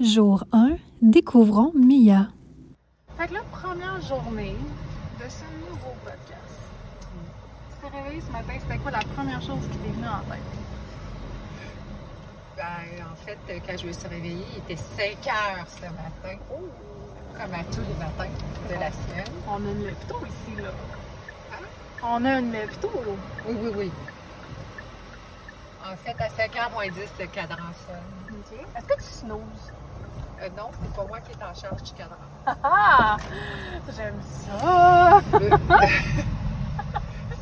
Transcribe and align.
Jour 0.00 0.44
1, 0.52 0.76
découvrons 1.02 1.72
Mia. 1.74 2.28
Fait 3.18 3.28
que 3.28 3.34
la 3.34 3.42
première 3.42 4.00
journée 4.00 4.56
de 5.18 5.24
ce 5.28 5.44
nouveau 5.68 5.92
podcast, 6.02 6.56
tu 7.68 7.76
t'es 7.82 7.98
réveillé 7.98 8.22
ce 8.22 8.32
matin, 8.32 8.54
c'était 8.62 8.78
quoi 8.78 8.92
la 8.92 9.00
première 9.14 9.42
chose 9.42 9.60
qui 9.70 9.76
t'est 9.76 9.90
venue 9.90 10.08
en 10.08 10.20
tête? 10.20 10.40
Ben, 12.56 13.04
en 13.12 13.14
fait, 13.14 13.38
quand 13.46 13.76
je 13.76 13.86
me 13.88 13.92
suis 13.92 14.08
réveillée, 14.08 14.46
il 14.52 14.72
était 14.72 14.82
5 14.82 15.04
heures 15.26 15.66
ce 15.68 15.82
matin. 15.82 16.38
Comme 16.48 17.54
à 17.54 17.64
tous 17.64 17.80
les 17.80 17.98
matins 17.98 18.32
de 18.70 18.74
la 18.80 18.90
semaine. 18.92 19.34
On 19.46 19.56
a 19.56 19.70
une 19.70 19.84
lève 19.84 19.96
ici, 20.24 20.62
là. 20.62 20.70
Hein? 21.52 21.64
On 22.02 22.24
a 22.24 22.38
une 22.38 22.52
lève 22.52 22.74
Oui, 23.46 23.54
oui, 23.62 23.70
oui. 23.76 23.90
En 25.84 25.94
fait, 25.96 26.16
à 26.18 26.28
5h 26.28 26.72
moins 26.72 26.88
10, 26.88 26.94
le 27.20 27.26
cadran 27.26 27.68
sonne. 27.86 28.38
OK. 28.38 28.58
Est-ce 28.78 28.86
que 28.86 28.94
tu 28.94 29.02
snoozes? 29.02 29.72
Euh, 30.42 30.48
non, 30.56 30.70
c'est 30.80 30.94
pas 30.94 31.04
moi 31.04 31.20
qui 31.20 31.32
est 31.32 31.44
en 31.44 31.52
charge 31.54 31.82
du 31.82 31.92
cadran. 31.92 32.16
Ah! 32.64 33.18
J'aime 33.94 34.18
ça! 34.22 35.20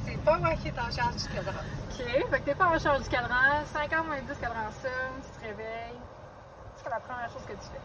c'est 0.05 0.18
pas 0.24 0.38
moi 0.38 0.50
qui 0.55 0.66
est 0.66 0.78
en 0.78 0.91
charge 0.91 1.14
du 1.14 1.28
cadran. 1.28 1.52
OK. 1.52 2.05
Fait 2.30 2.41
que 2.41 2.45
t'es 2.45 2.56
pas 2.56 2.66
en 2.66 2.78
charge 2.78 3.02
du 3.02 3.08
cadran. 3.08 3.62
5h 3.72 4.05
moins 4.05 4.20
10, 4.20 4.38
cadran 4.41 4.70
sonne, 4.82 5.22
tu 5.22 5.30
te 5.30 5.46
réveilles. 5.46 6.00
C'est 6.74 6.91
la 6.91 6.98
première 6.98 7.30
chose 7.32 7.42
que 7.46 7.52
tu 7.52 7.69
fais? 7.70 7.80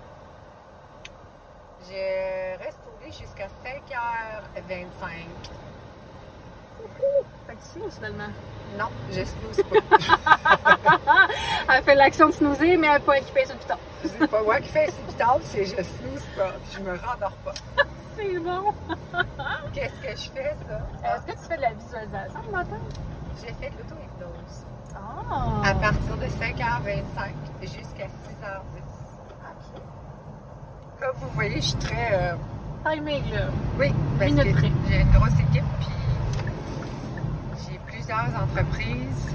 Je 1.89 2.57
reste 2.63 2.79
au 2.87 3.05
lit 3.05 3.11
jusqu'à 3.11 3.45
5h25. 3.45 5.09
Fait 7.45 7.53
que 7.53 7.61
tu 7.61 7.67
snooze 7.67 7.93
finalement. 7.95 8.31
Non, 8.79 8.89
je 9.11 9.23
snooze 9.25 9.61
pas. 9.69 11.27
elle 11.75 11.83
fait 11.83 11.95
l'action 11.95 12.29
de 12.29 12.31
snoozer, 12.33 12.77
mais 12.77 12.87
elle 12.87 12.93
n'est 12.93 12.99
pas 12.99 13.19
équipée 13.19 13.45
sur 13.45 13.53
le 13.53 13.59
piton. 13.59 13.77
C'est 14.07 14.27
pas 14.27 14.41
moi 14.43 14.59
qui 14.61 14.69
fais 14.69 14.87
piton, 15.07 15.39
c'est 15.43 15.65
je 15.65 15.75
snooze 15.75 16.25
pas. 16.37 16.51
Je 16.73 16.79
me 16.79 16.91
rendors 16.97 17.37
pas. 17.45 17.53
c'est 18.15 18.39
bon. 18.39 18.73
Qu'est-ce 19.73 20.01
que 20.01 20.09
je 20.21 20.29
fais, 20.31 20.55
ça? 20.67 21.15
Est-ce 21.15 21.25
que 21.25 21.31
tu 21.41 21.47
fais 21.47 21.57
de 21.57 21.61
la 21.61 21.73
visualisation 21.73 22.39
le 22.45 22.51
matin? 22.51 22.77
J'ai 23.41 23.53
fait 23.53 23.69
de 23.71 23.77
l'auto-hypnose. 23.77 24.65
Ah! 24.95 25.69
À 25.69 25.73
partir 25.75 26.15
de 26.17 26.25
5h25 26.25 27.31
jusqu'à 27.61 28.05
6h10. 28.05 28.83
OK. 29.41 29.81
Comme 30.99 31.15
vous 31.21 31.29
voyez, 31.33 31.55
je 31.55 31.61
suis 31.67 31.77
très. 31.77 32.09
Euh... 32.13 32.35
Timing, 32.85 33.23
là. 33.33 33.45
Oui, 33.79 33.93
parce 34.19 34.31
Minute 34.31 34.45
que 34.55 34.59
près. 34.59 34.71
j'ai 34.89 34.99
une 35.01 35.11
grosse 35.11 35.39
équipe, 35.39 35.63
puis 35.79 35.89
j'ai 37.71 37.79
plusieurs 37.87 38.27
entreprises. 38.43 39.33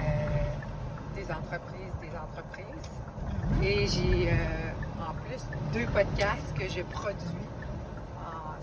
euh, 0.00 1.14
des 1.14 1.30
entreprises, 1.30 1.94
des 2.00 2.16
entreprises. 2.16 2.90
Et 3.60 3.88
j'ai 3.88 4.30
euh, 4.30 5.02
en 5.02 5.12
plus 5.14 5.42
deux 5.72 5.86
podcasts 5.86 6.54
que 6.56 6.68
je 6.68 6.82
produis 6.82 7.48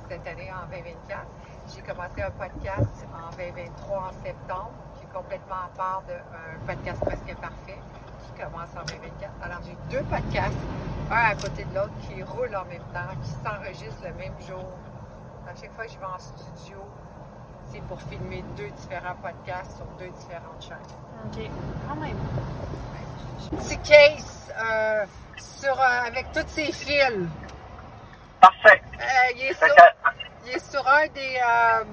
cette 0.07 0.25
année 0.25 0.49
en 0.51 0.69
2024. 0.69 1.25
J'ai 1.73 1.81
commencé 1.81 2.21
un 2.21 2.31
podcast 2.31 3.05
en 3.11 3.35
2023 3.35 3.97
en 3.97 4.23
septembre, 4.23 4.71
qui 4.95 5.03
est 5.03 5.13
complètement 5.13 5.65
à 5.65 5.69
part 5.75 6.03
d'un 6.07 6.73
podcast 6.73 7.01
presque 7.01 7.35
parfait, 7.41 7.79
qui 8.23 8.41
commence 8.41 8.69
en 8.71 8.85
2024. 8.85 9.31
Alors 9.43 9.59
j'ai 9.65 9.75
deux 9.97 10.03
podcasts, 10.05 10.63
un 11.11 11.15
à 11.15 11.35
côté 11.35 11.65
de 11.65 11.75
l'autre, 11.75 11.93
qui 12.07 12.23
roulent 12.23 12.55
en 12.55 12.65
même 12.65 12.85
temps, 12.93 13.11
qui 13.21 13.29
s'enregistrent 13.43 14.03
le 14.05 14.13
même 14.13 14.39
jour. 14.47 14.63
À 15.45 15.55
chaque 15.59 15.73
fois 15.73 15.85
que 15.85 15.91
je 15.91 15.99
vais 15.99 16.05
en 16.05 16.19
studio, 16.19 16.77
c'est 17.69 17.81
pour 17.81 18.01
filmer 18.03 18.45
deux 18.55 18.69
différents 18.69 19.15
podcasts 19.21 19.75
sur 19.75 19.85
deux 19.99 20.09
différentes 20.09 20.61
chaînes. 20.61 20.77
OK. 21.25 21.49
Quand 21.87 21.95
même. 21.95 22.17
Petit 23.51 23.77
case 23.79 24.51
euh, 24.59 25.05
sur, 25.37 25.79
euh, 25.79 26.07
avec 26.07 26.31
tous 26.33 26.43
ces 26.47 26.71
fils. 26.71 27.29
Parfait. 28.39 28.81
Euh, 28.99 29.03
il, 29.35 29.41
est 29.45 29.53
sur, 29.53 29.67
que- 29.75 30.15
il 30.45 30.51
est 30.55 30.71
sur 30.71 30.87
un 30.87 31.07
des, 31.07 31.39
euh, 31.39 31.83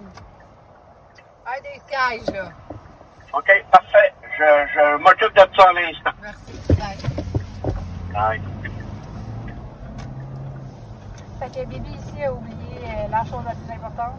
un 1.46 1.60
des 1.62 1.80
sièges, 1.88 2.34
là. 2.34 2.48
OK, 3.34 3.50
parfait. 3.70 4.14
Je, 4.38 4.44
je 4.74 4.96
m'occupe 4.98 5.34
de 5.34 5.56
ça 5.56 5.68
à 5.68 5.72
l'instant. 5.72 6.10
Merci. 6.20 6.52
Bye. 6.70 8.12
Bye. 8.12 8.42
Fait 11.38 11.60
que 11.60 11.64
Bibi 11.66 11.90
ici 11.90 12.24
a 12.24 12.32
oublié 12.32 12.80
la 13.10 13.24
chose 13.24 13.42
la 13.44 13.52
plus 13.54 13.72
importante. 13.74 14.14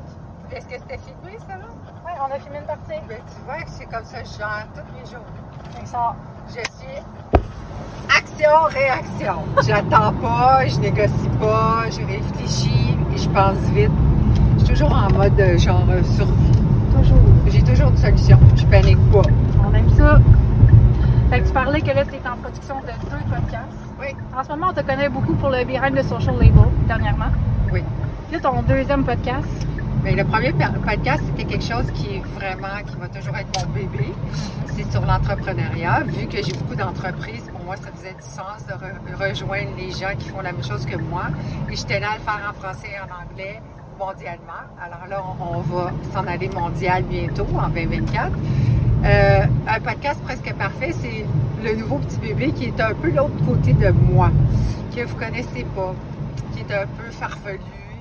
Est-ce 0.52 0.68
que 0.68 0.74
c'était 0.74 0.98
filmé, 1.00 1.38
ça, 1.40 1.56
là? 1.56 1.66
Oui, 2.06 2.12
on 2.20 2.32
a 2.32 2.40
filmé 2.40 2.60
une 2.60 2.66
partie. 2.66 3.00
Ben, 3.08 3.18
tu 3.18 3.42
vois, 3.46 3.56
c'est 3.68 3.86
comme 3.86 4.06
ça 4.06 4.22
que 4.22 4.28
je 4.28 4.38
gère 4.38 4.68
tous 4.76 4.94
mes 4.94 5.06
jours. 5.10 5.26
Que. 5.26 6.50
Je 6.50 6.54
suis 6.54 7.02
action-réaction. 8.34 9.36
J'attends 9.66 10.14
pas, 10.14 10.66
je 10.68 10.80
négocie 10.80 11.30
pas, 11.40 11.86
je 11.90 12.06
réfléchis 12.06 12.98
et 13.14 13.18
je 13.18 13.30
pense 13.30 13.58
vite. 13.74 13.92
Je 14.58 14.66
suis 14.66 14.74
toujours 14.74 14.94
en 14.94 15.12
mode 15.12 15.40
euh, 15.40 15.58
genre 15.58 15.86
euh, 15.90 16.04
survie. 16.04 16.32
Toujours. 16.96 17.18
J'ai 17.48 17.62
toujours 17.62 17.90
une 17.90 17.98
solution. 17.98 18.40
Je 18.56 18.66
panique 18.66 19.12
pas. 19.12 19.22
On 19.68 19.74
aime 19.74 19.90
ça. 19.96 20.20
Fait 21.30 21.42
que 21.42 21.48
tu 21.48 21.54
parlais 21.54 21.82
que 21.82 21.88
là, 21.88 22.06
tu 22.06 22.16
es 22.16 22.28
en 22.28 22.38
production 22.38 22.76
de 22.82 23.10
deux 23.10 23.24
podcasts. 23.30 23.84
Oui. 24.00 24.08
En 24.38 24.44
ce 24.44 24.50
moment, 24.50 24.68
on 24.70 24.74
te 24.74 24.86
connaît 24.86 25.10
beaucoup 25.10 25.34
pour 25.34 25.50
le 25.50 25.64
Behind 25.64 25.96
the 25.96 26.04
Social 26.04 26.36
Label, 26.36 26.70
dernièrement. 26.88 27.32
Oui. 27.72 27.82
Puis 28.30 28.40
là, 28.40 28.50
ton 28.50 28.62
deuxième 28.62 29.04
podcast. 29.04 29.48
Mais 30.04 30.16
le 30.16 30.26
premier 30.26 30.52
podcast, 30.52 31.24
c'était 31.28 31.46
quelque 31.46 31.64
chose 31.64 31.90
qui 31.94 32.18
est 32.18 32.24
vraiment, 32.36 32.84
qui 32.86 32.96
va 32.98 33.08
toujours 33.08 33.38
être 33.38 33.48
mon 33.58 33.74
bébé. 33.74 34.12
C'est 34.76 34.92
sur 34.92 35.02
l'entrepreneuriat. 35.06 36.04
Vu 36.06 36.28
que 36.28 36.44
j'ai 36.44 36.52
beaucoup 36.52 36.76
d'entreprises, 36.76 37.50
moi, 37.66 37.76
ça 37.78 37.90
faisait 37.96 38.14
du 38.14 38.22
sens 38.22 38.66
de 38.68 38.74
re- 38.74 39.30
rejoindre 39.30 39.72
les 39.78 39.92
gens 39.92 40.16
qui 40.18 40.30
font 40.30 40.42
la 40.42 40.52
même 40.52 40.64
chose 40.64 40.86
que 40.86 40.98
moi. 40.98 41.26
Et 41.70 41.76
j'étais 41.76 42.00
là 42.00 42.12
à 42.12 42.16
le 42.16 42.22
faire 42.22 42.42
en 42.50 42.54
français 42.54 42.90
et 42.96 43.00
en 43.00 43.24
anglais 43.24 43.62
mondialement. 44.00 44.64
Alors 44.82 45.08
là, 45.10 45.24
on, 45.40 45.60
va 45.62 45.92
s'en 46.14 46.26
aller 46.28 46.50
mondial 46.50 47.04
bientôt, 47.04 47.48
en 47.58 47.70
2024. 47.70 48.32
Euh, 49.06 49.46
un 49.68 49.80
podcast 49.82 50.22
presque 50.24 50.54
parfait, 50.54 50.94
c'est 51.02 51.26
le 51.64 51.76
nouveau 51.76 51.98
petit 51.98 52.18
bébé 52.20 52.52
qui 52.52 52.66
est 52.66 52.82
un 52.82 52.94
peu 52.94 53.10
l'autre 53.12 53.36
côté 53.46 53.74
de 53.74 53.90
moi, 53.92 54.30
que 54.96 55.04
vous 55.04 55.16
connaissez 55.16 55.66
pas, 55.76 55.94
qui 56.54 56.60
est 56.62 56.74
un 56.74 56.88
peu 56.88 57.12
farfelu, 57.12 57.60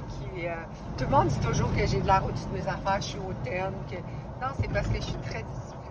qui 0.08 0.46
euh, 0.46 0.52
tout 0.96 1.04
le 1.04 1.10
monde 1.10 1.26
dit 1.28 1.38
toujours 1.40 1.72
que 1.74 1.86
j'ai 1.86 2.00
de 2.00 2.06
l'air 2.06 2.22
au-dessus 2.26 2.46
de 2.52 2.58
mes 2.58 2.68
affaires, 2.68 2.98
je 3.00 3.06
suis 3.06 3.18
hautaine, 3.18 3.72
que 3.90 3.96
non, 4.40 4.52
c'est 4.60 4.70
parce 4.72 4.86
que 4.88 4.96
je 4.96 5.02
suis 5.02 5.12
très 5.14 5.42
disciplinée, 5.42 5.81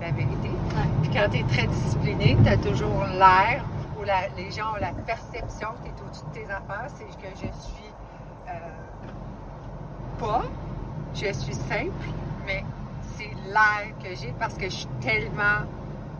la 0.00 0.10
vérité. 0.10 0.50
Puis 1.02 1.10
quand 1.12 1.28
tu 1.30 1.38
es 1.38 1.42
très 1.44 1.66
discipliné, 1.66 2.36
tu 2.42 2.48
as 2.48 2.56
toujours 2.56 3.04
l'air 3.18 3.62
ou 4.00 4.04
la- 4.04 4.28
les 4.36 4.50
gens 4.50 4.72
ont 4.76 4.80
la 4.80 4.92
perception 4.92 5.68
que 5.82 5.88
tu 5.88 5.90
es 5.90 6.06
au-dessus 6.06 6.24
de 6.32 6.38
tes 6.38 6.44
affaires, 6.52 6.86
c'est 6.96 7.04
que 7.04 7.28
je 7.34 7.40
suis 7.60 7.92
euh, 8.48 8.52
pas, 10.18 10.42
je 11.14 11.32
suis 11.32 11.54
simple, 11.54 11.92
mais 12.46 12.64
c'est 13.16 13.30
l'air 13.46 13.92
que 14.02 14.14
j'ai 14.16 14.32
parce 14.38 14.54
que 14.54 14.64
je 14.64 14.74
suis 14.74 14.88
tellement 15.00 15.66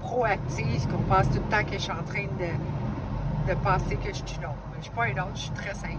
proactive 0.01 0.87
qu'on 0.89 1.03
pense 1.03 1.29
tout 1.29 1.35
le 1.45 1.51
temps 1.51 1.65
que 1.65 1.73
je 1.75 1.79
suis 1.79 1.93
en 1.93 2.03
train 2.05 2.25
de, 2.39 2.51
de 3.51 3.55
penser 3.57 3.97
que 3.97 4.09
je 4.09 4.15
suis 4.25 4.37
une 4.37 4.45
autre. 4.47 4.55
Je 4.79 4.85
suis 4.85 4.93
pas 4.93 5.09
une 5.09 5.19
autre, 5.19 5.33
je 5.35 5.41
suis 5.41 5.51
très 5.51 5.75
simple. 5.75 5.99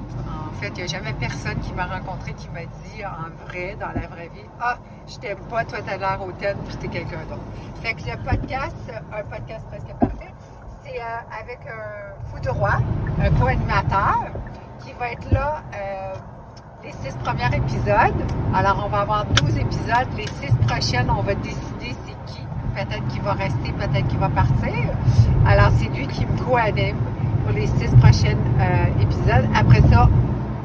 En 0.50 0.54
fait, 0.60 0.70
il 0.70 0.76
n'y 0.76 0.84
a 0.84 0.88
jamais 0.88 1.14
personne 1.14 1.60
qui 1.60 1.74
m'a 1.74 1.86
rencontré 1.86 2.34
qui 2.34 2.48
m'a 2.50 2.62
dit 2.62 3.04
en 3.06 3.46
vrai, 3.46 3.76
dans 3.80 3.88
la 3.88 4.08
vraie 4.08 4.30
vie, 4.34 4.48
Ah, 4.60 4.78
je 5.08 5.18
t'aime 5.18 5.40
pas, 5.50 5.66
toi 5.66 5.80
t'as 5.86 5.98
l'air 5.98 6.20
hautaine, 6.26 6.58
puis 6.68 6.78
t'es 6.78 6.88
quelqu'un 6.88 7.24
d'autre. 7.30 7.42
Fait 7.82 7.94
que 7.94 8.04
le 8.10 8.18
podcast, 8.24 8.92
un 9.12 9.24
podcast 9.24 9.66
presque 9.70 9.94
parfait, 10.00 10.34
c'est 10.84 11.00
euh, 11.00 11.42
avec 11.42 11.60
un 11.68 12.26
fou 12.30 12.40
de 12.40 12.50
roi, 12.50 12.80
un 13.22 13.30
co-animateur, 13.32 14.28
qui 14.80 14.94
va 14.94 15.12
être 15.12 15.32
là 15.32 15.62
euh, 15.76 16.14
les 16.84 16.92
six 16.94 17.16
premiers 17.18 17.54
épisodes. 17.56 18.24
Alors, 18.56 18.84
on 18.86 18.90
va 18.90 19.02
avoir 19.02 19.26
12 19.26 19.58
épisodes. 19.58 20.08
Les 20.18 20.28
six 20.28 20.54
prochaines, 20.68 21.10
on 21.10 21.22
va 21.22 21.36
décider 21.36 21.96
c'est 22.06 22.34
qui. 22.34 22.42
Peut-être 22.74 23.06
qu'il 23.10 23.22
va 23.22 23.34
rester, 23.34 23.74
peut-être 23.74 24.08
qu'il 24.08 24.20
va 24.20 24.30
partir. 24.30 24.74
Alors, 25.46 25.70
c'est 25.78 25.90
lui 25.90 26.08
qui 26.08 26.26
me 26.26 26.38
co-anime 26.40 26.98
les 27.52 27.68
six 27.68 27.94
prochains 27.98 28.38
euh, 28.60 29.02
épisodes. 29.02 29.48
Après 29.56 29.82
ça, 29.90 30.10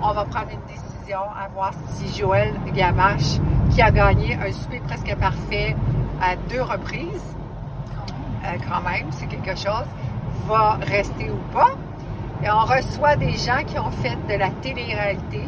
on 0.02 0.12
va 0.12 0.24
prendre 0.24 0.48
une 0.52 0.74
décision 0.74 1.18
à 1.18 1.48
voir 1.48 1.72
si 1.90 2.18
Joël 2.18 2.52
Gamache, 2.74 3.38
qui 3.70 3.82
a 3.82 3.90
gagné 3.90 4.34
un 4.34 4.52
souper 4.52 4.80
presque 4.86 5.14
parfait 5.16 5.76
à 6.20 6.36
deux 6.48 6.62
reprises, 6.62 7.36
euh, 8.44 8.56
quand 8.68 8.82
même, 8.88 9.06
c'est 9.10 9.26
quelque 9.26 9.56
chose, 9.56 9.86
va 10.46 10.78
rester 10.82 11.30
ou 11.30 11.52
pas. 11.52 11.72
Et 12.42 12.50
on 12.50 12.60
reçoit 12.60 13.16
des 13.16 13.32
gens 13.32 13.64
qui 13.66 13.78
ont 13.78 13.90
fait 13.90 14.16
de 14.28 14.38
la 14.38 14.50
télé-réalité. 14.50 15.42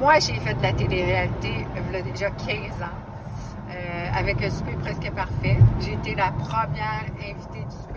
Moi, 0.00 0.14
j'ai 0.20 0.34
fait 0.34 0.54
de 0.54 0.62
la 0.62 0.72
télé-réalité 0.72 1.66
il 1.76 1.92
y 1.92 1.96
a 1.96 2.02
déjà 2.02 2.30
15 2.30 2.82
ans, 2.82 2.96
euh, 3.70 4.18
avec 4.18 4.42
un 4.42 4.50
souper 4.50 4.76
presque 4.82 5.10
parfait. 5.10 5.58
J'ai 5.80 5.94
été 5.94 6.14
la 6.14 6.30
première 6.30 7.04
invitée 7.18 7.64
du 7.68 7.76
souper 7.76 7.89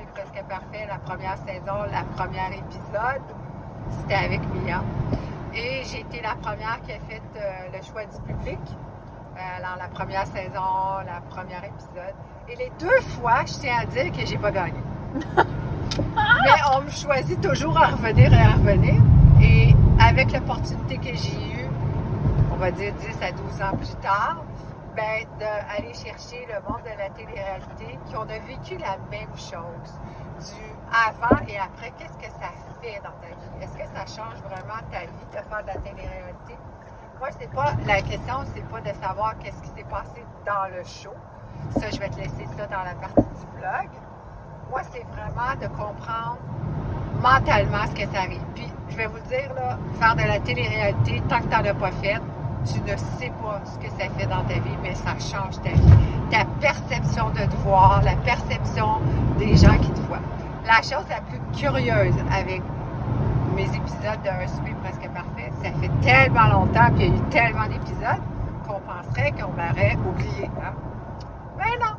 parfait, 0.48 0.86
la 0.88 0.98
première 1.00 1.38
saison, 1.38 1.84
la 1.92 2.04
première 2.16 2.52
épisode. 2.52 3.22
C'était 3.90 4.16
avec 4.16 4.42
Mia. 4.54 4.82
Et 5.54 5.84
j'ai 5.86 6.02
été 6.02 6.22
la 6.22 6.36
première 6.36 6.82
qui 6.82 6.92
a 6.92 7.00
fait 7.08 7.22
euh, 7.36 7.78
le 7.78 7.84
choix 7.84 8.06
du 8.06 8.22
public. 8.22 8.60
Euh, 9.36 9.58
alors, 9.58 9.78
la 9.78 9.88
première 9.88 10.26
saison, 10.28 11.04
la 11.06 11.22
première 11.30 11.64
épisode. 11.64 12.16
Et 12.50 12.56
les 12.56 12.72
deux 12.80 13.02
fois, 13.02 13.46
je 13.46 13.54
tiens 13.54 13.78
à 13.82 13.86
dire 13.86 14.12
que 14.12 14.26
j'ai 14.26 14.38
pas 14.38 14.52
gagné. 14.52 14.80
Mais 15.98 16.62
on 16.76 16.82
me 16.82 16.90
choisit 16.90 17.40
toujours 17.42 17.78
à 17.78 17.88
revenir 17.88 18.34
et 18.34 18.42
à 18.42 18.54
revenir. 18.54 18.96
Et 19.42 19.76
avec 20.00 20.32
l'opportunité 20.32 20.98
que 20.98 21.16
j'ai 21.16 21.36
eue, 21.36 21.70
on 22.52 22.56
va 22.56 22.72
dire 22.72 22.94
10 22.94 23.08
à 23.22 23.32
12 23.32 23.62
ans 23.62 23.78
plus 23.78 23.96
tard, 24.02 24.44
ben, 24.96 25.26
d'aller 25.40 25.94
chercher 25.94 26.48
le 26.48 26.62
monde 26.70 26.82
de 26.84 26.98
la 26.98 27.10
télé-réalité, 27.10 27.98
qui 28.06 28.16
on 28.16 28.22
a 28.22 28.40
vécu 28.40 28.78
la 28.78 28.98
même 29.10 29.36
chose. 29.36 30.00
Du 30.40 30.74
avant 30.92 31.46
et 31.48 31.58
après, 31.58 31.92
qu'est-ce 31.98 32.18
que 32.18 32.32
ça 32.34 32.50
fait 32.82 33.00
dans 33.04 33.14
ta 33.22 33.28
vie? 33.28 33.64
Est-ce 33.64 33.74
que 33.74 33.86
ça 33.96 34.06
change 34.06 34.38
vraiment 34.44 34.80
ta 34.92 35.02
vie 35.02 35.26
de 35.32 35.38
faire 35.38 35.62
de 35.62 35.68
la 35.68 35.76
télé-réalité? 35.76 36.58
Moi, 37.20 37.30
c'est 37.40 37.52
pas 37.52 37.74
la 37.86 38.02
question, 38.02 38.44
c'est 38.54 38.68
pas 38.68 38.82
de 38.82 38.94
savoir 39.02 39.38
qu'est-ce 39.40 39.62
qui 39.62 39.70
s'est 39.70 39.88
passé 39.90 40.26
dans 40.46 40.66
le 40.76 40.84
show. 40.84 41.14
Ça, 41.80 41.90
je 41.90 42.00
vais 42.00 42.10
te 42.10 42.18
laisser 42.18 42.46
ça 42.58 42.66
dans 42.68 42.84
la 42.84 42.96
partie 42.96 43.22
du 43.22 43.46
blog. 43.58 43.90
Moi, 44.70 44.82
c'est 44.92 45.04
vraiment 45.04 45.56
de 45.62 45.68
comprendre 45.68 46.40
mentalement 47.22 47.86
ce 47.88 48.04
que 48.04 48.12
ça 48.12 48.22
arrive. 48.22 48.44
Puis, 48.54 48.72
je 48.90 48.98
vais 48.98 49.08
vous 49.08 49.16
le 49.16 49.22
dire, 49.22 49.54
là, 49.56 49.78
faire 50.00 50.16
de 50.16 50.24
la 50.24 50.40
télé-réalité, 50.40 51.22
tant 51.30 51.38
que 51.40 51.44
tu 51.44 51.50
n'en 51.50 51.64
as 51.64 51.74
pas 51.74 51.92
fait, 51.92 52.20
tu 52.66 52.80
ne 52.82 52.98
sais 52.98 53.32
pas 53.42 53.62
ce 53.66 53.78
que 53.78 53.90
ça 53.92 54.10
fait 54.18 54.26
dans 54.26 54.44
ta 54.44 54.56
vie, 54.56 54.78
mais 54.82 54.96
ça 54.96 55.14
change 55.20 55.62
ta 55.62 55.70
vie. 55.70 55.94
Ta 56.32 56.46
perception 56.60 57.30
de 57.30 57.40
te 57.40 57.56
voir, 57.64 58.02
la 58.04 58.16
perception 58.16 59.00
des 59.38 59.56
gens 59.56 59.78
qui 59.78 59.92
te 59.92 60.00
voient. 60.02 60.22
La 60.66 60.82
chose 60.82 61.06
la 61.10 61.22
plus 61.22 61.40
curieuse 61.58 62.16
avec 62.32 62.62
mes 63.56 63.66
épisodes 63.66 64.22
d'un 64.24 64.48
souper 64.48 64.76
presque 64.82 65.10
parfait, 65.10 65.52
ça 65.62 65.70
fait 65.80 65.92
tellement 66.02 66.48
longtemps, 66.48 66.90
puis 66.96 67.06
il 67.06 67.10
y 67.10 67.12
a 67.12 67.16
eu 67.16 67.22
tellement 67.30 67.68
d'épisodes 67.68 68.22
qu'on 68.68 68.80
penserait 68.80 69.32
qu'on 69.32 69.52
m'aurait 69.52 69.98
oublié. 70.08 70.50
Hein? 70.62 70.74
Mais 71.58 71.78
non! 71.80 71.94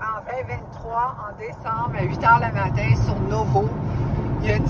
En 0.00 0.20
2023, 0.24 1.16
en 1.28 1.36
décembre, 1.36 1.94
à 1.98 2.02
8 2.04 2.20
h 2.20 2.46
le 2.46 2.54
matin, 2.54 3.02
sur 3.04 3.20
Novo, 3.20 3.68
il 4.40 4.48
y 4.48 4.52
a 4.52 4.56
une, 4.56 4.66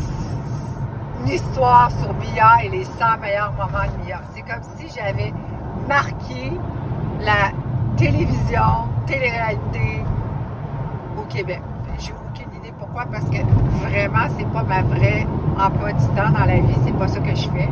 une 1.21 1.29
histoire 1.29 1.91
sur 1.91 2.13
Mia 2.15 2.65
et 2.65 2.69
les 2.69 2.85
100 2.85 3.19
meilleurs 3.21 3.53
moments 3.53 3.85
de 3.85 4.07
Mia. 4.07 4.21
C'est 4.35 4.43
comme 4.43 4.63
si 4.77 4.89
j'avais 4.95 5.33
marqué 5.89 6.53
la 7.21 7.51
télévision, 7.97 8.87
télé-réalité 9.07 10.03
au 11.19 11.23
Québec. 11.23 11.61
J'ai 11.99 12.13
aucune 12.13 12.53
idée 12.59 12.73
pourquoi, 12.79 13.07
parce 13.07 13.25
que 13.25 13.39
vraiment, 13.83 14.33
c'est 14.39 14.49
pas 14.53 14.63
ma 14.63 14.83
vraie 14.83 15.27
emploi 15.59 15.93
du 15.93 16.07
temps 16.09 16.31
dans 16.31 16.45
la 16.45 16.61
vie, 16.61 16.77
c'est 16.85 16.97
pas 16.97 17.09
ça 17.09 17.19
que 17.19 17.35
je 17.35 17.49
fais. 17.49 17.69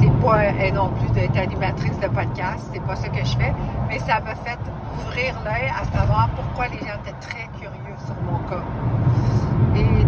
C'est 0.00 0.20
pas 0.20 0.38
euh, 0.38 0.70
non 0.72 0.90
plus 0.90 1.10
d'être 1.12 1.36
animatrice 1.38 1.98
de 1.98 2.08
podcast, 2.08 2.68
c'est 2.72 2.82
pas 2.82 2.96
ça 2.96 3.08
que 3.08 3.24
je 3.24 3.36
fais, 3.38 3.54
mais 3.88 3.98
ça 4.00 4.20
m'a 4.20 4.34
fait 4.34 4.58
ouvrir 4.98 5.34
l'œil 5.44 5.70
à 5.70 5.84
savoir 5.96 6.28
pourquoi 6.36 6.66
les 6.68 6.78
gens 6.78 6.94
étaient 7.02 7.18
très 7.20 7.48
curieux 7.58 7.96
sur 8.04 8.14
mon 8.30 8.38
cas. 8.48 8.62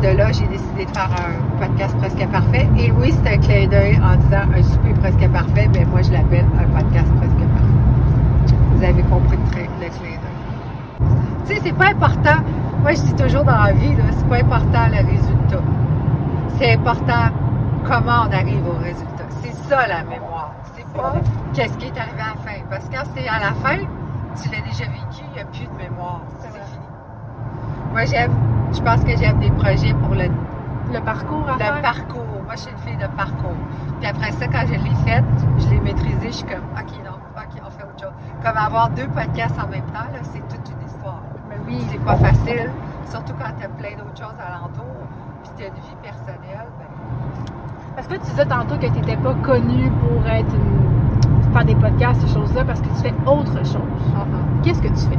De 0.06 0.12
là, 0.16 0.30
j'ai 0.30 0.46
décidé 0.46 0.84
de 0.84 0.90
faire 0.90 1.10
un 1.10 1.58
podcast 1.58 1.96
presque 1.98 2.28
parfait. 2.28 2.68
Et 2.78 2.92
oui, 2.92 3.12
c'est 3.12 3.34
un 3.34 3.38
clin 3.38 3.66
d'œil 3.66 3.98
en 4.00 4.14
disant 4.14 4.42
un 4.56 4.62
souper 4.62 4.92
presque 5.00 5.28
parfait, 5.32 5.68
mais 5.74 5.84
moi 5.84 6.00
je 6.00 6.12
l'appelle 6.12 6.44
un 6.60 6.78
podcast 6.78 7.08
presque 7.16 7.34
parfait. 7.34 8.54
Vous 8.70 8.84
avez 8.84 9.02
compris 9.02 9.36
le, 9.36 9.62
le 9.62 9.90
clin 9.90 10.10
d'œil. 10.10 11.08
Tu 11.48 11.54
sais, 11.54 11.60
c'est 11.60 11.72
pas 11.72 11.86
important. 11.86 12.38
Moi, 12.82 12.92
je 12.92 13.00
dis 13.00 13.14
toujours 13.14 13.42
dans 13.42 13.60
la 13.60 13.72
vie, 13.72 13.96
c'est 14.16 14.28
pas 14.28 14.36
important 14.36 14.86
le 14.92 15.10
résultat. 15.10 15.64
C'est 16.56 16.74
important 16.74 17.34
comment 17.84 18.28
on 18.28 18.32
arrive 18.32 18.64
au 18.64 18.78
résultat. 18.78 19.26
C'est 19.42 19.54
ça 19.68 19.88
la 19.88 20.04
mémoire. 20.04 20.52
C'est 20.76 20.86
pas 20.92 21.14
qu'est-ce 21.52 21.76
qui 21.78 21.86
est 21.86 21.98
arrivé 21.98 22.20
à 22.20 22.36
la 22.36 22.42
fin. 22.48 22.60
Parce 22.70 22.84
que 22.88 22.94
quand 22.94 23.10
c'est 23.12 23.26
à 23.26 23.40
la 23.40 23.54
fin, 23.54 23.78
tu 24.40 24.48
l'as 24.50 24.60
déjà 24.70 24.84
vécu, 24.84 25.24
il 25.26 25.34
n'y 25.34 25.40
a 25.40 25.44
plus 25.46 25.66
de 25.66 25.76
mémoire. 25.76 26.20
C'est 26.38 26.52
fini. 26.52 26.86
Moi, 27.90 28.04
j'aime, 28.04 28.32
je 28.72 28.80
pense 28.82 29.02
que 29.04 29.16
j'aime 29.16 29.38
des 29.38 29.50
projets 29.50 29.94
pour 29.94 30.14
le, 30.14 30.28
Le 30.92 31.00
parcours 31.00 31.48
à 31.48 31.52
le 31.54 31.58
faire? 31.58 31.82
parcours. 31.82 32.22
Moi, 32.44 32.54
je 32.54 32.60
suis 32.60 32.70
une 32.70 32.78
fille 32.78 32.96
de 32.96 33.08
parcours. 33.16 33.56
Puis 34.00 34.08
après 34.08 34.30
ça, 34.32 34.46
quand 34.46 34.64
je 34.66 34.74
l'ai 34.74 34.94
faite, 35.04 35.24
je 35.58 35.68
l'ai 35.70 35.80
maîtrisée, 35.80 36.28
je 36.28 36.36
suis 36.36 36.46
comme, 36.46 36.66
OK, 36.78 36.92
non, 37.04 37.16
OK, 37.36 37.60
on 37.66 37.70
fait 37.70 37.84
autre 37.84 38.00
chose. 38.00 38.12
Comme 38.44 38.56
avoir 38.56 38.90
deux 38.90 39.08
podcasts 39.08 39.58
en 39.58 39.68
même 39.68 39.82
temps, 39.92 40.06
c'est 40.22 40.46
toute 40.48 40.68
une 40.70 40.86
histoire. 40.86 41.22
Mais 41.48 41.56
oui. 41.66 41.84
C'est 41.90 41.98
pas 42.04 42.16
facile, 42.16 42.70
surtout 43.10 43.32
quand 43.38 43.50
tu 43.58 43.64
as 43.64 43.68
plein 43.68 43.96
d'autres 43.96 44.16
choses 44.18 44.36
alentour, 44.38 44.94
puis 45.42 45.52
tu 45.56 45.64
as 45.64 45.68
une 45.68 45.74
vie 45.74 45.96
personnelle. 46.02 46.66
Ben, 46.78 46.86
Parce 47.96 48.06
que 48.08 48.14
tu 48.14 48.30
disais 48.30 48.44
tantôt 48.46 48.76
que 48.76 48.86
tu 48.86 48.92
n'étais 48.92 49.16
pas 49.16 49.34
connue 49.42 49.90
pour 49.90 50.26
être 50.30 50.52
une- 50.54 51.52
faire 51.52 51.64
des 51.64 51.74
podcasts, 51.76 52.20
ces 52.20 52.32
choses-là, 52.34 52.64
parce 52.64 52.80
que 52.80 52.88
tu 52.88 53.02
fais 53.02 53.14
autre 53.26 53.56
chose. 53.64 54.04
ah. 54.16 54.24
Qu'est-ce 54.62 54.82
que 54.82 54.88
tu 54.88 55.06
fais? 55.08 55.18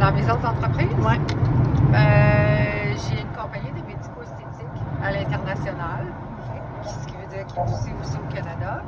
Dans 0.00 0.12
mes 0.12 0.24
autres 0.30 0.46
entreprises, 0.46 0.92
Ouais. 0.98 1.18
euh, 1.94 2.94
j'ai 2.96 3.20
une 3.22 3.28
compagnie 3.28 3.70
de 3.70 3.86
médico-esthétique 3.86 4.82
à 5.02 5.10
l'international, 5.10 6.06
ce 6.84 7.06
qui 7.06 7.14
veut 7.14 7.26
dire 7.34 7.46
qu'il 7.46 7.58
est 7.58 7.64
aussi, 7.64 7.90
aussi 8.02 8.16
au 8.18 8.34
Canada. 8.34 8.82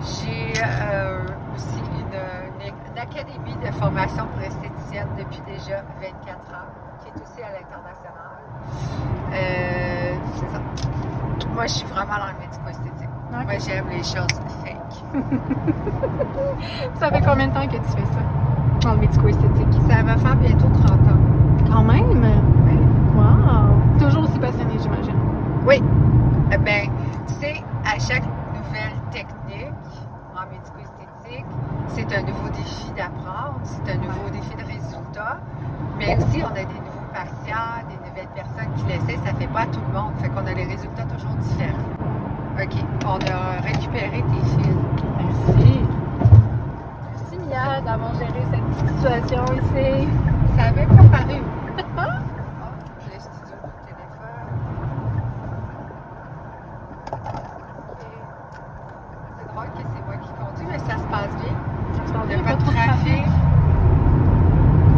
J'ai 0.00 0.52
euh, 0.62 1.24
aussi 1.54 1.78
une, 1.78 2.66
une- 2.66 2.74
une 2.92 2.98
académie 2.98 3.56
de 3.64 3.72
formation 3.72 4.26
pour 4.26 4.42
esthéticienne 4.42 5.08
depuis 5.18 5.40
déjà 5.46 5.82
24 6.00 6.38
ans, 6.54 6.70
qui 7.02 7.08
est 7.08 7.22
aussi 7.22 7.42
à 7.42 7.50
l'international. 7.58 8.38
Euh, 9.32 10.14
c'est 10.36 10.50
ça. 10.52 10.60
Moi, 11.52 11.66
je 11.66 11.72
suis 11.72 11.86
vraiment 11.86 12.18
dans 12.18 12.32
le 12.32 12.38
médico-esthétique. 12.46 13.08
Moi, 13.30 13.58
j'aime 13.58 13.88
les 13.90 14.02
choses 14.04 14.40
fake. 14.62 15.04
Ça 17.00 17.10
fait 17.10 17.20
combien 17.22 17.48
de 17.48 17.54
temps 17.54 17.66
que 17.66 17.76
tu 17.76 17.90
fais 17.96 18.06
ça? 18.06 18.22
Dans 18.80 18.92
le 18.94 19.00
médico-esthétique. 19.00 19.72
Ça 19.88 20.02
va 20.02 20.16
faire 20.16 20.36
bientôt 20.36 20.68
30 20.68 20.90
ans. 20.90 21.20
Quand 21.70 21.84
même? 21.84 22.24
Oui. 22.66 22.78
Wow! 23.16 23.98
Toujours 23.98 24.24
aussi 24.24 24.38
passionné, 24.38 24.74
j'imagine. 24.80 25.16
Oui. 25.66 25.82
Eh 26.52 26.58
bien, 26.58 26.82
tu 27.26 27.34
sais, 27.34 27.64
à 27.84 27.98
chaque 27.98 28.24
nouvelle 28.52 28.92
technique 29.10 29.72
en 30.34 30.46
médico-esthétique, 30.50 31.46
c'est 31.88 32.14
un 32.14 32.22
nouveau 32.22 32.48
défi 32.50 32.90
d'apprendre, 32.94 33.60
c'est 33.62 33.90
un 33.90 33.96
nouveau 33.96 34.28
défi 34.30 34.54
de 34.54 34.64
résultat. 34.66 35.38
Mais 35.98 36.16
aussi, 36.16 36.42
on 36.42 36.50
a 36.50 36.54
des 36.54 36.64
nouveaux 36.66 37.08
patients, 37.12 37.80
des 37.88 37.96
nouvelles 38.08 38.34
personnes 38.34 38.72
qui 38.76 38.84
l'essaient. 38.84 39.20
Ça 39.24 39.32
ne 39.32 39.38
fait 39.38 39.46
pas 39.46 39.60
à 39.60 39.66
tout 39.66 39.80
le 39.88 39.98
monde. 39.98 40.12
Fait 40.18 40.28
qu'on 40.28 40.46
a 40.46 40.52
des 40.54 40.64
résultats 40.64 41.04
toujours 41.04 41.34
différents. 41.40 41.78
OK. 42.60 42.74
On 43.06 43.18
a 43.32 43.60
récupéré 43.62 44.22
tes 44.22 44.62
fils. 44.62 44.84
Merci. 45.18 45.80
D'avoir 47.54 48.12
géré 48.14 48.42
cette 48.50 48.88
situation 48.88 49.44
ici. 49.54 50.08
Ça 50.56 50.64
avait. 50.64 50.88
Ah, 50.90 51.24
le 53.06 53.20
studio 53.20 53.56
du 53.62 53.78
téléphone. 53.86 54.50
C'est 59.38 59.46
drôle 59.54 59.66
que 59.66 59.78
c'est 59.78 60.04
moi 60.04 60.16
qui 60.16 60.30
conduis, 60.34 60.66
mais 60.68 60.78
ça 60.80 60.98
se 60.98 61.06
passe 61.06 61.30
bien. 61.38 61.54
Ça 61.94 62.06
se 62.08 62.12
passe 62.12 62.22
Il 62.24 62.28
bien, 62.28 62.36
n'y 62.38 62.42
a 62.42 62.44
pas 62.44 62.56
de 62.56 62.64
trafic. 62.64 63.24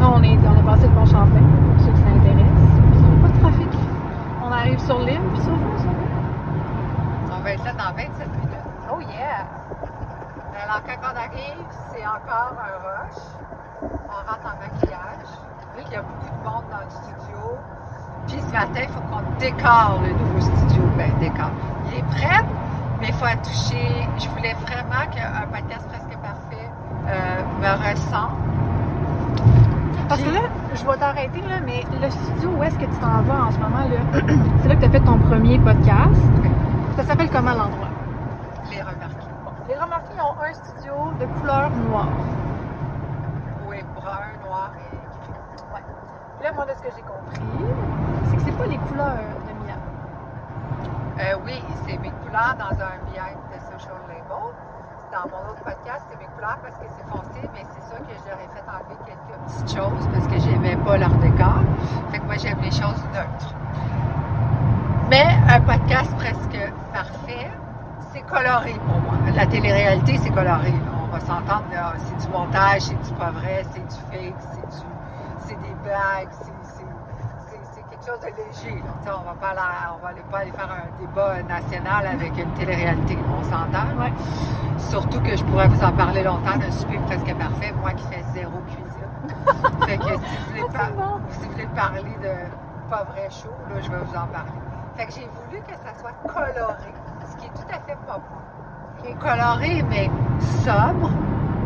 Non, 0.00 0.12
on, 0.16 0.22
est, 0.22 0.38
on 0.38 0.58
a 0.58 0.62
passé 0.72 0.86
le 0.88 0.94
pont 0.94 1.04
Champlain, 1.04 1.42
pour 1.76 1.84
ceux 1.84 1.92
qui 1.92 1.98
s'intéressent. 2.00 2.72
Il 2.94 3.00
n'y 3.00 3.18
a 3.18 3.20
pas 3.20 3.28
de 3.34 3.38
trafic. 3.40 3.72
On 4.42 4.50
arrive 4.50 4.78
sur 4.78 4.98
l'île, 5.00 5.20
puis 5.34 5.42
ça 5.42 5.50
va, 5.50 5.78
ça 5.78 5.84
va. 5.84 7.36
On 7.38 7.42
va 7.42 7.52
être 7.52 7.64
là 7.64 7.72
dans 7.72 7.92
27 7.94 8.28
minutes. 8.32 8.48
Oh 8.90 9.00
yeah! 9.02 9.44
Alors, 10.68 10.82
quand 10.82 10.98
on 11.00 11.16
arrive, 11.16 11.64
c'est 11.92 12.04
encore 12.04 12.56
un 12.58 12.74
rush. 12.82 13.22
On 13.82 14.18
rentre 14.28 14.46
en 14.46 14.58
maquillage. 14.58 15.30
Vu 15.76 15.84
qu'il 15.84 15.92
y 15.92 15.96
a 15.96 16.02
beaucoup 16.02 16.26
de 16.26 16.44
monde 16.44 16.64
dans 16.72 16.82
le 16.82 16.90
studio. 16.90 17.38
Puis 18.26 18.36
ce 18.40 18.52
matin, 18.52 18.80
il 18.82 18.88
faut 18.88 19.00
qu'on 19.02 19.22
décore 19.38 20.00
le 20.02 20.12
nouveau 20.12 20.40
studio. 20.40 20.82
Ben, 20.96 21.12
décore. 21.20 21.52
Il 21.86 21.98
est 21.98 22.02
prêt, 22.02 22.44
mais 23.00 23.08
il 23.08 23.14
faut 23.14 23.26
en 23.26 23.36
toucher. 23.44 24.08
Je 24.18 24.28
voulais 24.30 24.54
vraiment 24.54 25.06
qu'un 25.14 25.46
podcast 25.46 25.86
presque 25.86 26.18
parfait 26.18 26.68
euh, 27.10 27.42
me 27.62 27.70
ressemble. 27.88 28.34
Parce 30.08 30.20
que 30.20 30.30
là, 30.30 30.40
je 30.74 30.84
vais 30.84 30.96
t'arrêter, 30.96 31.42
là, 31.42 31.60
mais 31.64 31.84
le 32.02 32.10
studio 32.10 32.50
où 32.58 32.62
est-ce 32.64 32.74
que 32.74 32.86
tu 32.86 32.96
t'en 33.00 33.22
vas 33.22 33.44
en 33.46 33.52
ce 33.52 33.58
moment, 33.58 33.86
là, 33.86 34.34
c'est 34.62 34.68
là 34.68 34.74
que 34.74 34.80
tu 34.80 34.86
as 34.86 34.90
fait 34.90 35.00
ton 35.00 35.18
premier 35.18 35.60
podcast. 35.60 36.20
Ça 36.96 37.04
s'appelle 37.04 37.30
comment 37.30 37.52
l'endroit? 37.52 37.86
Les 38.68 38.82
Les 39.68 39.74
remarqués 39.74 40.14
ils 40.14 40.20
ont 40.20 40.34
un 40.40 40.52
studio 40.54 40.94
de 41.20 41.26
couleur 41.38 41.70
noire. 41.70 42.08
Oui, 43.68 43.78
brun, 43.94 44.46
noir 44.46 44.70
et 44.78 44.96
gris. 44.96 45.64
Ouais. 45.74 45.82
Puis 46.38 46.44
là, 46.44 46.52
moi, 46.52 46.64
de 46.66 46.70
ce 46.70 46.82
que 46.82 46.88
j'ai 46.94 47.02
compris, 47.02 47.40
c'est 48.30 48.36
que 48.36 48.42
c'est 48.42 48.56
pas 48.56 48.66
les 48.66 48.78
couleurs 48.78 49.36
de 49.46 49.66
Mia. 49.66 49.76
Euh, 51.18 51.36
oui, 51.44 51.62
c'est 51.86 51.98
mes 51.98 52.10
couleurs 52.10 52.54
dans 52.58 52.74
un 52.76 52.98
behind 53.10 53.38
de 53.50 53.58
social 53.72 53.96
label. 54.08 54.54
Dans 55.12 55.28
mon 55.30 55.50
autre 55.50 55.62
podcast, 55.62 56.02
c'est 56.10 56.18
mes 56.18 56.26
couleurs 56.34 56.58
parce 56.62 56.76
que 56.76 56.84
c'est 56.96 57.08
foncé, 57.08 57.48
mais 57.54 57.64
c'est 57.74 57.88
sûr 57.88 57.98
que 58.04 58.10
ai 58.10 58.48
fait 58.54 58.68
enlever 58.68 58.98
quelques 59.06 59.38
petites 59.46 59.76
choses 59.76 60.08
parce 60.12 60.26
que 60.26 60.38
j'aimais 60.40 60.76
pas 60.76 60.98
leur 60.98 61.14
décor. 61.14 61.62
Fait 62.10 62.18
que 62.18 62.24
moi, 62.24 62.36
j'aime 62.36 62.60
les 62.60 62.70
choses 62.70 63.02
neutres. 63.14 63.54
Mais 65.08 65.26
un 65.48 65.60
podcast 65.60 66.12
presque 66.16 66.72
parfait, 66.92 67.50
c'est 68.12 68.22
coloré 68.22 68.74
pour 68.86 68.98
moi. 69.00 69.05
La 69.36 69.46
télé-réalité, 69.46 70.18
c'est 70.22 70.30
coloré. 70.30 70.72
On 71.04 71.12
va 71.12 71.20
s'entendre, 71.20 71.64
c'est 71.98 72.26
du 72.26 72.32
montage, 72.32 72.80
c'est 72.80 73.02
du 73.06 73.12
pas 73.18 73.30
vrai, 73.32 73.62
c'est 73.70 73.86
du 73.86 73.94
fake, 74.10 74.34
c'est 74.40 74.66
du, 74.66 74.82
c'est 75.40 75.60
des 75.60 75.74
blagues, 75.84 76.32
c'est, 76.40 77.82
quelque 77.90 78.06
chose 78.06 78.20
de 78.20 78.28
léger. 78.28 78.82
Là. 78.82 79.18
On 79.20 79.24
va 79.24 79.34
pas 79.34 79.54
on 79.94 80.06
va 80.06 80.12
pas 80.30 80.38
aller 80.38 80.52
faire 80.52 80.70
un 80.70 80.98
débat 80.98 81.42
national 81.42 82.06
avec 82.06 82.32
une 82.38 82.50
télé-réalité. 82.54 83.18
On 83.38 83.44
s'entend. 83.44 84.00
Ouais. 84.00 84.12
Surtout 84.78 85.20
que 85.20 85.36
je 85.36 85.44
pourrais 85.44 85.68
vous 85.68 85.84
en 85.84 85.92
parler 85.92 86.22
longtemps 86.22 86.56
d'un 86.56 86.70
souper 86.70 86.98
presque 87.06 87.34
parfait, 87.34 87.72
moi 87.78 87.90
qui 87.92 88.04
fais 88.04 88.24
zéro 88.32 88.58
cuisine. 88.68 89.84
fait 89.86 89.98
que 89.98 90.04
si 90.04 90.36
vous 90.36 90.46
voulez, 90.48 90.72
par- 90.72 90.92
bon. 90.92 91.20
si 91.30 91.44
vous 91.44 91.52
voulez 91.52 91.66
parler 91.74 92.16
de 92.22 92.88
pas 92.88 93.04
vrai 93.04 93.28
chaud, 93.28 93.52
là, 93.68 93.82
je 93.82 93.90
vais 93.90 93.98
vous 93.98 94.16
en 94.16 94.26
parler. 94.28 94.50
Fait 94.96 95.06
que 95.06 95.12
j'ai 95.12 95.28
voulu 95.28 95.60
que 95.60 95.74
ça 95.74 95.92
soit 96.00 96.12
coloré, 96.26 96.94
ce 97.30 97.36
qui 97.36 97.44
est 97.44 97.54
tout 97.54 97.68
à 97.68 97.78
fait 97.80 97.98
pas 98.06 98.18
bon. 98.18 98.40
Qui 99.02 99.08
est 99.08 99.18
coloré, 99.18 99.82
mais 99.88 100.10
sobre, 100.64 101.10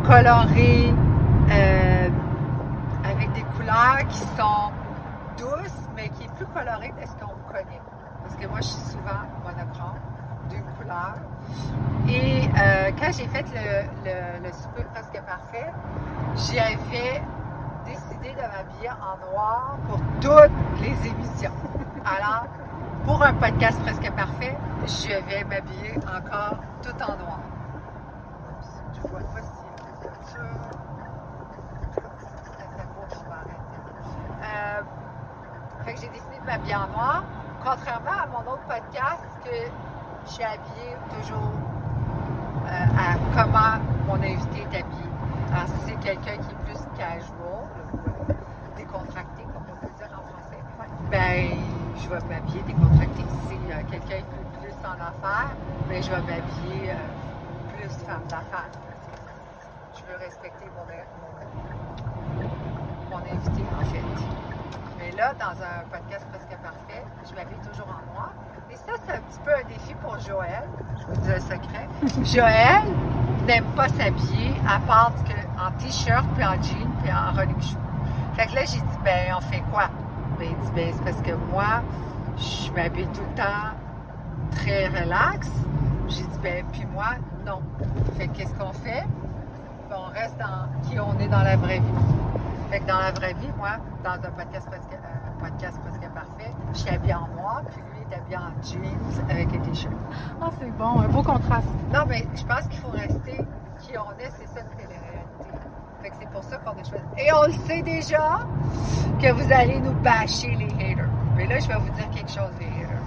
coloré 0.05 0.93
euh, 1.51 2.09
avec 3.03 3.31
des 3.33 3.43
couleurs 3.55 4.05
qui 4.09 4.19
sont 4.19 4.71
douces, 5.37 5.87
mais 5.95 6.09
qui 6.09 6.23
est 6.23 6.33
plus 6.35 6.45
coloré 6.47 6.93
de 6.99 7.05
ce 7.07 7.13
qu'on 7.13 7.35
connaît. 7.51 7.81
Parce 8.23 8.35
que 8.35 8.47
moi, 8.47 8.59
je 8.59 8.67
suis 8.67 8.91
souvent 8.91 9.21
monochrome, 9.43 9.99
d'une 10.49 10.63
couleur. 10.77 11.15
Et 12.07 12.47
euh, 12.47 12.91
quand 12.99 13.11
j'ai 13.11 13.27
fait 13.27 13.45
le, 13.53 13.87
le, 14.05 14.49
le 14.49 14.83
presque 14.89 15.21
parfait, 15.25 15.71
j'avais 16.35 17.21
décidé 17.85 18.31
de 18.33 18.41
m'habiller 18.41 18.91
en 18.91 19.31
noir 19.31 19.77
pour 19.87 19.99
toutes 20.19 20.51
les 20.81 21.07
émissions. 21.09 21.51
Alors, 22.05 22.45
pour 23.05 23.23
un 23.23 23.33
podcast 23.33 23.79
presque 23.81 24.11
parfait, 24.11 24.57
je 24.85 25.07
vais 25.07 25.43
m'habiller 25.43 25.95
encore 25.97 26.57
tout 26.81 26.95
en 26.95 27.17
noir. 27.17 27.39
Oups, 28.57 28.83
Je 28.95 29.01
vois 29.07 29.19
pas 29.19 29.41
si 29.41 29.61
il 29.67 30.05
y 30.05 30.09
a 30.09 30.13
ça. 30.23 30.37
Ça, 31.95 32.63
ça 32.77 32.83
vaut, 32.93 33.07
je 33.09 33.15
vais 33.15 33.33
arrêter. 33.33 33.79
Euh, 34.43 34.81
fait 35.85 35.93
que 35.93 36.01
j'ai 36.01 36.09
décidé 36.09 36.39
de 36.39 36.45
m'habiller 36.45 36.75
en 36.75 36.87
noir, 36.87 37.23
contrairement 37.63 38.11
à 38.11 38.27
mon 38.27 38.51
autre 38.51 38.63
podcast 38.67 39.25
que 39.43 39.71
je 40.25 40.31
suis 40.31 40.43
habillée 40.43 40.95
toujours 41.09 41.51
euh, 42.67 42.85
à 42.97 43.15
comment 43.35 43.83
mon 44.07 44.15
invité 44.15 44.61
est 44.61 44.79
habillé. 44.79 45.09
Alors, 45.51 45.67
si 45.67 45.89
c'est 45.89 45.99
quelqu'un 45.99 46.37
qui 46.37 46.51
est 46.51 46.63
plus 46.65 46.79
casual, 46.97 47.67
décontracté, 48.77 49.43
comme 49.43 49.63
on 49.69 49.85
peut 49.85 49.91
dire 49.97 50.07
en 50.17 50.21
français, 50.21 50.63
ben, 51.11 51.49
je 52.01 52.09
vais 52.09 52.19
m'habiller 52.27 52.61
décontracté. 52.63 53.23
Si 53.47 53.53
euh, 53.53 53.81
quelqu'un 53.89 54.17
est 54.17 54.59
plus 54.59 54.75
en 54.83 54.93
affaires, 54.93 55.51
ben, 55.87 56.03
je 56.03 56.09
vais 56.09 56.21
m'habiller 56.21 56.91
euh, 56.91 57.75
plus 57.77 57.89
femme 58.05 58.23
d'affaires. 58.27 58.69
Parce 58.71 59.05
que 59.07 59.17
je 59.97 60.11
veux 60.11 60.17
respecter 60.17 60.65
mon, 60.75 60.85
mon, 62.41 62.49
mon 63.11 63.17
invité, 63.17 63.63
en 63.79 63.85
fait. 63.85 64.03
Mais 64.97 65.11
là, 65.11 65.33
dans 65.33 65.61
un 65.61 65.83
podcast 65.91 66.25
presque 66.31 66.59
parfait, 66.61 67.03
je 67.27 67.35
m'habille 67.35 67.59
toujours 67.69 67.87
en 67.87 68.13
noir. 68.13 68.33
Et 68.71 68.75
ça, 68.75 68.93
c'est 69.05 69.13
un 69.13 69.21
petit 69.21 69.39
peu 69.43 69.51
un 69.53 69.63
défi 69.67 69.93
pour 69.95 70.17
Joël. 70.19 70.63
Je 70.99 71.05
vous 71.05 71.21
dis 71.21 71.31
un 71.31 71.39
secret. 71.39 71.87
Joël 72.23 72.83
n'aime 73.45 73.65
pas 73.75 73.89
s'habiller 73.89 74.53
à 74.67 74.79
part 74.79 75.11
qu'en 75.25 75.71
t-shirt, 75.77 76.25
puis 76.35 76.45
en 76.45 76.53
jean, 76.61 76.87
puis 77.03 77.11
en 77.11 77.35
running 77.35 77.61
shoe. 77.61 77.77
Fait 78.35 78.47
que 78.47 78.55
là, 78.55 78.61
j'ai 78.61 78.79
dit, 78.79 78.97
ben, 79.03 79.35
on 79.35 79.41
fait 79.41 79.63
quoi? 79.71 79.89
Ben, 80.41 80.49
il 80.49 80.65
dit, 80.65 80.71
ben, 80.73 80.91
c'est 80.91 81.03
parce 81.03 81.21
que 81.21 81.33
moi, 81.51 81.83
je 82.35 82.71
m'habille 82.71 83.05
tout 83.13 83.21
le 83.29 83.35
temps 83.35 83.77
très 84.49 84.87
relax. 84.87 85.47
J'ai 86.07 86.23
dit, 86.23 86.39
ben, 86.41 86.65
puis 86.71 86.83
moi, 86.91 87.09
non. 87.45 87.61
Fait 88.17 88.27
que 88.27 88.37
qu'est-ce 88.37 88.55
qu'on 88.55 88.73
fait? 88.73 89.05
Ben, 89.87 89.97
on 89.99 90.11
reste 90.11 90.39
dans 90.39 90.89
qui 90.89 90.99
on 90.99 91.19
est 91.19 91.27
dans 91.27 91.43
la 91.43 91.57
vraie 91.57 91.77
vie. 91.77 91.93
Fait 92.71 92.79
que 92.79 92.87
dans 92.87 92.97
la 92.97 93.11
vraie 93.11 93.33
vie, 93.33 93.51
moi, 93.55 93.77
dans 94.03 94.13
un 94.13 94.31
podcast 94.31 94.65
presque, 94.65 94.97
un 94.97 95.45
podcast 95.45 95.79
presque 95.79 96.11
parfait, 96.11 96.51
je 96.73 96.79
suis 96.79 96.89
habillée 96.89 97.13
en 97.13 97.27
noir, 97.39 97.61
puis 97.69 97.79
lui 97.93 97.99
est 98.09 98.15
habillé 98.15 98.37
en 98.37 98.63
jeans 98.63 99.29
avec 99.29 99.47
un 99.53 99.59
t-shirt. 99.59 99.93
Ah, 100.41 100.49
c'est 100.59 100.71
bon, 100.75 101.01
un 101.01 101.07
beau 101.07 101.21
contraste. 101.21 101.67
Non, 101.93 102.05
mais 102.07 102.25
je 102.33 102.43
pense 102.45 102.67
qu'il 102.67 102.79
faut 102.79 102.89
rester 102.89 103.45
qui 103.77 103.95
on 103.95 104.09
est, 104.19 104.31
c'est 104.39 104.47
ça 104.47 104.61
une 104.61 104.75
télé-réalité. 104.75 105.51
Fait 106.01 106.09
que 106.09 106.15
c'est 106.19 106.29
pour 106.31 106.43
ça 106.43 106.57
qu'on 106.57 106.71
a 106.71 106.83
choisi. 106.83 107.05
Et 107.19 107.31
on 107.31 107.45
le 107.45 107.53
sait 107.67 107.83
déjà 107.83 108.39
que 109.21 109.31
vous 109.31 109.53
allez 109.53 109.79
nous 109.79 109.93
bâcher 109.93 110.55
les 110.55 110.73
haters. 110.83 111.07
Mais 111.35 111.45
là, 111.45 111.59
je 111.59 111.67
vais 111.67 111.75
vous 111.75 111.89
dire 111.89 112.09
quelque 112.09 112.31
chose, 112.31 112.51
les 112.59 112.65
haters. 112.65 113.01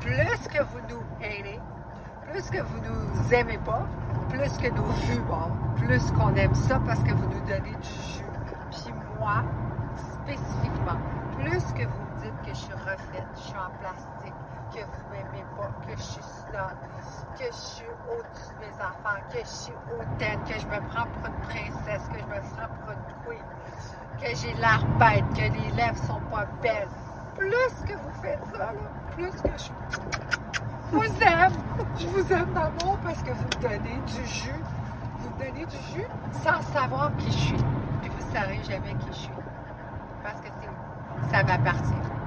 Plus 0.00 0.48
que 0.48 0.62
vous 0.62 0.80
nous 0.88 1.02
hatez, 1.20 1.60
plus 2.30 2.50
que 2.50 2.62
vous 2.62 2.78
nous 2.80 3.34
aimez 3.34 3.58
pas, 3.58 3.86
plus 4.30 4.56
que 4.56 4.68
nos 4.74 4.86
vues 4.86 5.22
plus 5.76 6.10
qu'on 6.12 6.34
aime 6.34 6.54
ça 6.54 6.80
parce 6.86 7.02
que 7.02 7.12
vous 7.12 7.28
nous 7.28 7.40
donnez 7.46 7.76
du 7.76 7.88
jus. 7.88 8.24
Puis 8.70 8.94
moi, 9.18 9.44
spécifiquement, 9.96 10.98
plus 11.38 11.64
que 11.74 11.86
vous 11.86 12.04
me 12.04 12.22
dites 12.22 12.40
que 12.44 12.50
je 12.50 12.56
suis 12.56 12.72
refaite, 12.72 13.28
je 13.34 13.40
suis 13.40 13.52
en 13.52 13.70
plastique, 13.78 14.34
que 14.78 14.84
vous 14.84 15.08
m'aimez 15.10 15.44
pas, 15.56 15.70
que 15.86 15.96
je 15.96 16.02
suis 16.02 16.22
snob, 16.22 16.76
que 17.38 17.44
je 17.44 17.52
suis 17.52 17.86
au-dessus 18.08 18.54
de 18.54 18.60
mes 18.60 18.74
enfants, 18.74 19.20
que 19.32 19.38
je 19.38 19.46
suis 19.46 19.72
hautaine, 19.90 20.40
que 20.44 20.58
je 20.58 20.66
me 20.66 20.88
prends 20.88 21.06
pour 21.06 21.26
une 21.26 21.40
princesse, 21.42 22.08
que 22.08 22.18
je 22.18 22.26
me 22.26 22.40
prends 22.54 22.68
pour 22.80 22.92
une 22.92 23.14
queen, 23.24 23.44
que 24.20 24.36
j'ai 24.36 24.54
l'air 24.54 24.84
bête, 24.98 25.24
que 25.34 25.52
les 25.52 25.70
lèvres 25.72 25.98
sont 26.04 26.20
pas 26.30 26.46
belles. 26.62 26.88
Plus 27.36 27.86
que 27.86 27.92
vous 27.94 28.22
faites 28.22 28.44
ça, 28.52 28.58
là, 28.58 28.72
plus 29.12 29.30
que 29.30 29.48
je 29.56 29.70
vous 30.90 31.22
aime. 31.22 31.52
Je 31.98 32.06
vous 32.06 32.32
aime 32.32 32.52
d'amour 32.54 32.98
parce 33.04 33.22
que 33.22 33.30
vous 33.30 33.44
me 33.44 33.62
donnez 33.62 34.00
du 34.06 34.26
jus. 34.26 34.62
Vous 35.18 35.30
me 35.30 35.38
donnez 35.38 35.66
du 35.66 35.76
jus 35.94 36.06
sans 36.32 36.62
savoir 36.72 37.10
qui 37.18 37.30
je 37.30 37.38
suis. 37.38 37.64
Puis 38.00 38.10
vous 38.10 38.26
ne 38.26 38.34
saurez 38.34 38.60
jamais 38.64 38.94
qui 38.94 39.08
je 39.08 39.18
suis. 39.18 39.32
Parce 40.22 40.40
que 40.40 40.48
ça 41.30 41.42
m'appartient. 41.42 42.17